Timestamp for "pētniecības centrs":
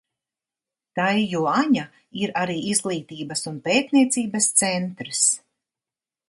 3.69-5.23